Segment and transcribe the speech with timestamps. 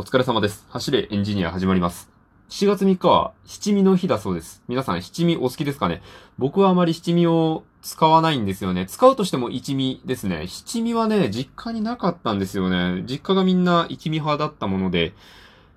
[0.00, 0.64] お疲れ様です。
[0.70, 2.08] 走れエンジニア始まります。
[2.48, 4.62] 7月3日は七味の日だそうです。
[4.66, 6.00] 皆さん七味お好きですかね？
[6.38, 8.86] 僕はあまり七味を使わないんですよね。
[8.86, 10.46] 使うとしても一味ですね。
[10.46, 13.04] 七味はね、実家になかったんですよね。
[13.06, 15.12] 実家がみんな一味派だったもので、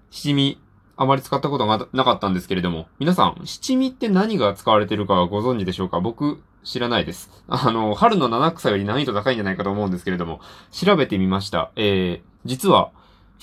[0.10, 0.58] 七味
[0.96, 6.00] あまり使ったことがなかったんですけれども、皆さん、七味って何が使われてるかご存知でしょうか？
[6.00, 7.30] 僕、知らないです。
[7.50, 10.40] あの、春の七草より難易度高いんじゃないかと思うんですけれども、
[10.72, 11.74] 調べてみました。
[11.76, 12.93] えー、実は、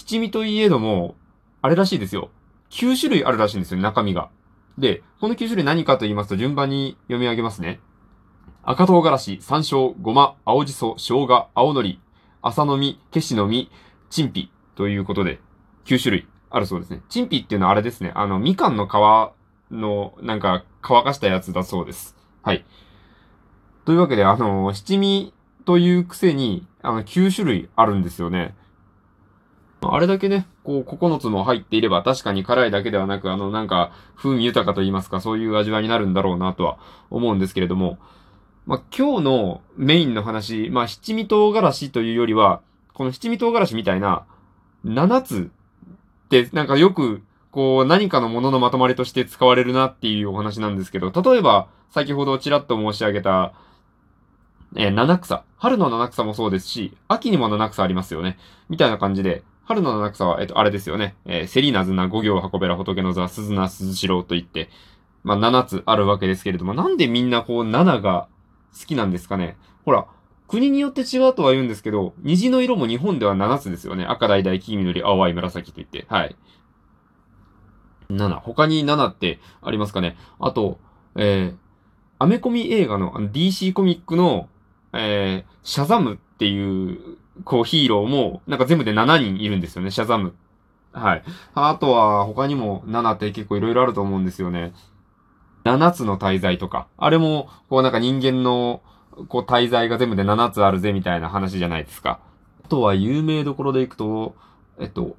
[0.01, 1.15] 七味といえども、
[1.61, 2.31] あれらしいですよ。
[2.71, 4.31] 9種類あるらしいんですよ、中身が。
[4.79, 7.81] で、この9種類何かと言いますと、順番に読み上げますね。
[8.63, 12.01] 赤唐辛子、山椒、ごま、青じそ、生姜、青のり、
[12.41, 13.71] 朝の実、消しの実、
[14.09, 15.39] チンピということで、
[15.85, 17.03] 9種類あるそうですね。
[17.11, 18.13] チンピっていうのはあれですね。
[18.15, 18.93] あの、みかんの皮
[19.71, 22.17] の、なんか、乾かしたやつだそうです。
[22.43, 22.65] はい。
[23.85, 25.35] というわけで、あの、七味
[25.67, 28.55] というくせに、あの、9種類あるんですよね。
[29.83, 36.79] あれだけね、こう、9つも入っていれば、確かに辛いだけではなく、あの、なんか、風味豊かと言いますか、そういう味わいになるんだろうなとは
[37.09, 37.99] 思うんですけれども、
[38.67, 42.61] まあ、今日のメインの話、まあ、七味唐辛子というよりは、
[42.93, 44.27] この七味唐辛子みたいな、
[44.85, 45.51] 7つ
[46.25, 53.53] って、なんかよく、こう、何かのもののまとまりとして使われるなっていうお話なんですけど、例えば、先ほどちらっと申し上げた、
[54.77, 55.43] えー七草。
[55.57, 58.39] 春の七草もそうですし、秋にも七草ありますよね。
[58.69, 61.15] みたいな感じで、春の七草は、えっと、あれですよね。
[61.27, 64.69] えー、セリナズナ、五行運べら、仏の座、鈴名、鈴代といって、
[65.23, 68.27] まあ、七つあるわけですけれども、なんでみんなこう、七が
[68.77, 69.57] 好きなんですかね。
[69.85, 70.09] ほら、
[70.49, 74.05] 国によって違うとは言うんですけど、虹の色も日本では7つですよね。
[74.07, 76.05] 赤、橙、黄、緑、青、藍、紫といって。
[76.09, 76.35] はい。
[78.09, 78.41] 7。
[78.41, 80.17] 他に7ってありますかね。
[80.41, 80.81] あと、
[81.15, 81.57] えー、
[82.19, 84.49] アメコミ映画のの DC コミックの、
[84.93, 90.35] えー、シャザムっていう、こうヒーローも、なんか全部で7人いるんですよね、シャザム。
[90.93, 91.23] はい。
[91.55, 94.73] あとは、他にも7って結構いろいろあると思うんですよね。
[95.65, 96.89] 7つの滞在とか。
[96.97, 98.83] あれも、こうなんか人間の、
[99.29, 102.21] こう滞在が全部で7つあるぜみたいな話じゃないですか。
[102.65, 104.35] あとは有名どころでいくと、
[104.79, 105.17] えっと、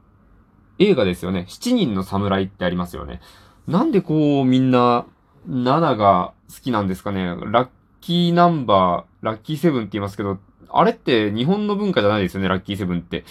[0.79, 1.45] 映画ですよね。
[1.47, 3.21] 7人の侍ってありますよね。
[3.67, 5.05] なんでこうみんな
[5.47, 7.35] 7が好きなんですかね。
[7.45, 7.69] ラッ
[8.01, 10.39] キーナンバー、ラッキーセブンって言いますけど、
[10.73, 13.25] あれって日本の文化じゃないですよね、ラッキーセブンって。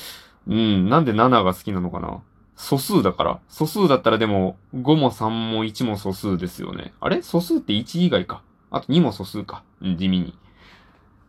[0.46, 2.22] うん、なんで7が好きなのかな。
[2.56, 3.40] 素数だから。
[3.48, 6.92] 素数だったらでも、5も3も1も素数ですよね。
[7.00, 7.22] あれ？
[7.22, 8.42] 素数って1以外か。
[8.70, 9.62] あと2も素数か。
[9.80, 10.38] うん、地味に。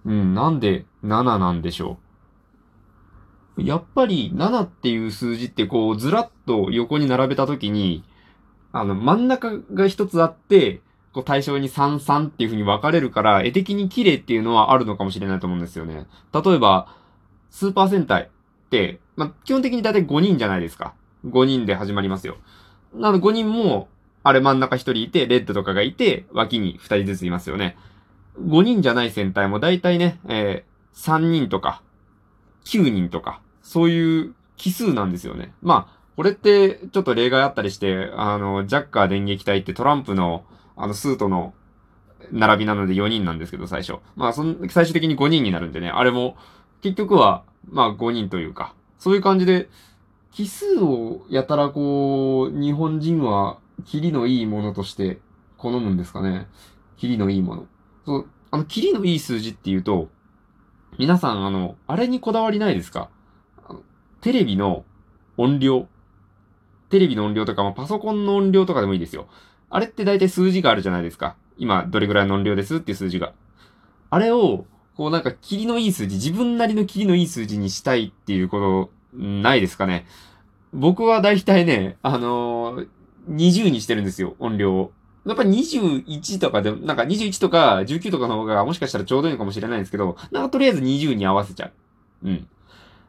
[0.05, 1.99] うん、なんで7なんでしょ
[3.57, 3.63] う。
[3.63, 8.03] やっぱり7っていう数字ってこうずらっと横に並べたときに、
[8.71, 10.81] あの真ん中が一つあって、
[11.13, 16.07] こう対象に33っていう風に分かれるから、絵的に綺麗っていうのはあるのかもしれないと思うんですよね。
[16.33, 16.95] 例えば、
[17.49, 20.93] スーパー戦隊って、まあ、基本的にだいたい5人じゃないですか。
[21.25, 22.37] 5人で始まりますよ。
[22.93, 23.89] なので5人も、
[24.23, 27.77] あれ真ん中1人いて、レッドとかがいて、脇に2人ずついますよね。
[28.39, 31.81] 5人じゃない戦隊も大体ね、えー、3人とか、
[32.65, 35.53] 9人とか、そういう奇数なんですよね。
[35.61, 40.45] まあ、これってちょっと例外あったりして、あの、ジャッカー電撃隊ってトランプの、
[40.81, 41.53] あの、スートの
[42.31, 43.99] 並びなので4人なんですけど、最初。
[44.15, 46.35] まあ、その、最終的に5人になるんでね、あれも、
[46.81, 49.69] 結局は、まあ5人というか、そういう感じで、
[50.31, 55.19] 奇数をやたらこう、日本人は、キリのいいものとして
[55.57, 56.47] 好むんですかね。
[56.97, 57.65] キリのいいもの。
[58.05, 60.09] そう、あの、キリのいい数字っていうと、
[60.97, 63.09] 皆さん、あの、あれにこだわりないですか？
[64.21, 64.83] テレビの
[65.37, 65.87] 音量。
[66.89, 69.27] テレビの音量とか、まあ、パソコンの音量とかでもいいですよ。
[69.71, 71.35] あれって大体数字があるじゃないですか。
[71.57, 73.33] 今、どれぐらいの音量ですっていう数字が。
[74.09, 74.65] あれを、
[74.97, 80.05] こうなんか、キリのいい数字、自分なりのキリのいい数字にしたいっていうこと、ないですかね。
[80.73, 82.87] 僕は大体ね、あのー、
[83.29, 84.91] 20にしてるんですよ、音量を。
[85.25, 91.71] やっぱ21とかで、なんか21とか19とかの方がもしかしたらちょうどいいのかもしれないんですけど、なんかとりあえず20に合わせちゃう。
[92.23, 92.47] うん。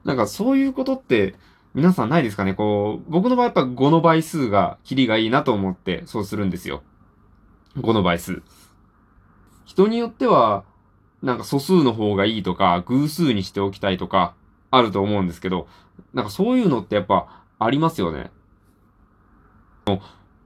[0.05, 1.35] なんかそういうことって
[1.75, 2.55] 皆さんないですかね？
[2.55, 6.83] こう、僕の場合やっぱ5の倍数が、キリがいいなと思ってそうするんですよ。
[7.77, 8.43] 5の倍数。
[9.65, 10.65] 人によっては、
[11.23, 14.35] なんか素数の方がいいとか、偶数にしておきたいとか、
[14.71, 15.67] あると思うんですけど、
[16.13, 18.31] なんかそういうのってやっぱありますよね。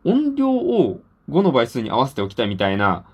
[0.04, 3.04] 音量を5の倍数に合わせておきたいみたいな、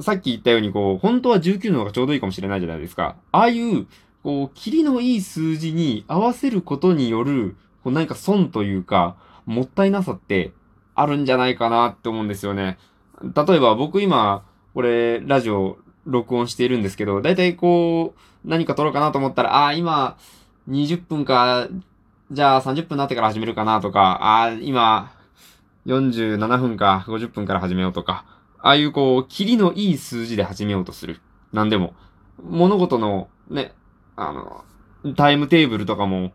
[0.00, 3.16] さっき言ったようにこう、本当は19の方がちょうどいいかもしれないじゃないですか。
[3.32, 3.86] ああいう、
[4.26, 9.14] こう、キリのいい数字に合わせることによる、こう何か損というか、
[9.44, 10.50] もったいなさって
[10.96, 12.76] あるんじゃないかなって思うんですよね。
[13.22, 14.44] 例えば僕今、
[14.74, 20.16] これ、ラジオ録音しているんですけど、だいたいこう、何か撮ろうかなと思ったら、ああ、今、
[20.68, 21.68] 20分か
[22.32, 25.12] じゃあ30分になってから始めるかなとか、ああ、今、
[25.86, 28.24] 47分か50分から始めようとか、
[28.58, 31.20] ああいうこう、キリのいい数字で始めようとする。
[31.52, 31.94] なんでも。
[32.42, 33.72] 物事のね、
[34.16, 34.64] あの、
[35.14, 36.32] タイムテーブルとかも、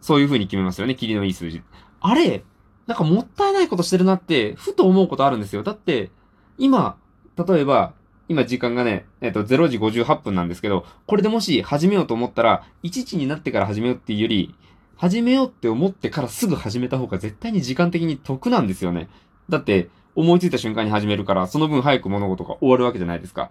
[0.00, 1.62] そういう風に決めますよね、キリのいい数字。
[2.00, 2.44] あれ、
[2.86, 5.62] なんかもったいないことしてるなって、ふと思うことあるんですよ。
[5.62, 6.10] だって、
[6.58, 6.96] 今、
[7.36, 7.94] 例えば、
[8.28, 14.54] 今時間がね、えっと、0時58分なんですけど、これでもし始めようと思ったら、1時になってから始めようっていうより、
[14.96, 19.08] 始めようって思ってからすぐ始めた方が絶対に時間的に得なんですよね。
[19.48, 23.50] だって、思いついた瞬間に始めるから、その分早く物事が終わるわけじゃないですか。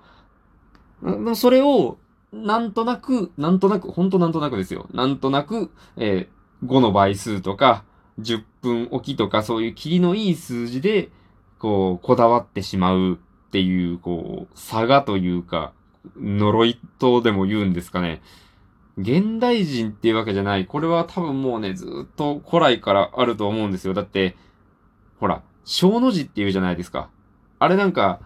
[1.36, 1.98] それを、
[2.44, 4.88] なんとなく、なんとなく、ほんとなんとなくですよ。
[4.94, 7.84] なんとなく、えー、5の倍数とか、
[8.20, 11.10] 10分おきとか、そういう霧のいい数字で、
[11.60, 15.72] こう、こだわってしまうっていう、こう、差がというか、
[16.18, 18.22] 呪いとでも言うんですかね。
[18.98, 20.66] 現代人っていうわけじゃない。
[20.66, 23.94] これは多分もうね、ずっと古来からあると思うんですよ。
[23.94, 24.36] だって、
[25.20, 27.10] ほら、小の字っていうじゃないですか。
[27.60, 28.20] あれなんか、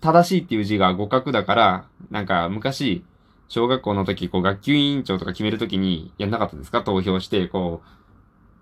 [0.00, 3.04] 正しいっていう字が互角だから、なんか昔、
[3.48, 6.82] 小学校の時、こう学級委員長とか決めるときにやんなかったですか？
[6.82, 7.88] 投票して、こう、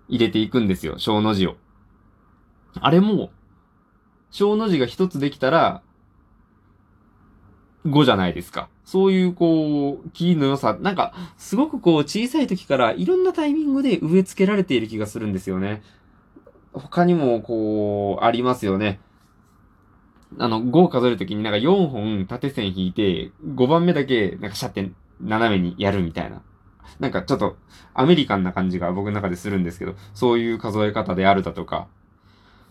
[0.07, 0.97] 入れていくんですよ。
[0.97, 1.57] 小の字を。
[2.79, 3.31] あれも、
[4.31, 5.81] 小の字が一つできたら、
[7.85, 8.69] 5じゃないですか。
[8.83, 15.81] そういうこう、キーの良さ、なんか、すごくこう、小さい時からいろんなタイミングで植え付けられている気がするんですよね。
[16.71, 18.99] 他にもこう、ありますよね。
[20.39, 24.91] あの、5を数えるときになんか4本縦線引いて、5番目だけなんかシャって
[25.21, 26.41] 斜めにやるみたいな。
[26.99, 27.57] なんかちょっと
[27.93, 31.87] アメリカンな感じが僕の中でするんですけど、そういう数え方であるだとか。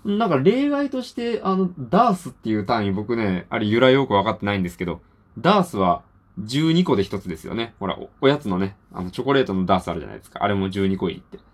[0.05, 5.00] なんか例外として、あの、ダースっていう単位僕ね、あれ由来よくわかってないんですけど、
[5.38, 6.02] ダースは
[6.41, 7.75] 12個で1つですよね。
[7.81, 10.44] ほらお、おやつのね、あの、チョコレートのダースあるじゃないですか。
[10.44, 11.44] あれも12個入りって。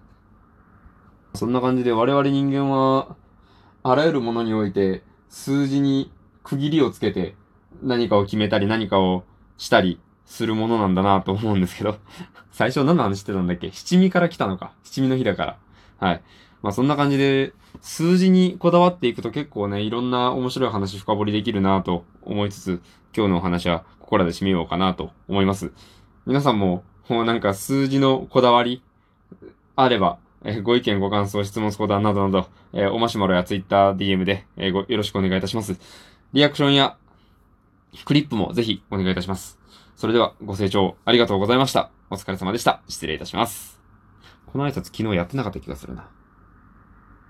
[1.34, 3.16] そんな感じで我々人間は、
[3.82, 5.02] あらゆるものにおいて、
[5.32, 6.12] 数字に
[6.44, 7.34] 区切りをつけて、
[7.82, 9.24] 何かを決めたり何かを
[9.56, 11.96] したりするものなんだなと思うんですけど、
[12.52, 13.70] 最初何の話してたんだっけ？
[13.72, 14.72] 七味から来たのか。
[14.84, 15.58] 七味の日だから。
[15.98, 16.22] はい。
[16.62, 22.82] まあそんな感じで、数字にこだわっていくと結構ね、いろんな面白い話深掘りできるなと思いつつ、
[23.16, 25.72] 今日のお話はここらで締めようかなと思います。
[26.26, 28.82] 皆さんも、もうなんか数字のこだわり
[29.76, 35.78] あれば、え、ご意見、ご感想、質問、相談などなど、えー、おマシュマロやツイッター、DM で、え、ご、よろしくお願いいたします。
[36.32, 36.96] リアクションや、
[38.04, 39.58] クリップもぜひお願いいたします。
[39.94, 41.90] それでは、ご清聴ありがとうございました。
[42.10, 42.82] お疲れ様でした。
[42.88, 43.80] 失礼いたします。
[44.46, 46.08] この挨拶昨日やってなかった気がするな。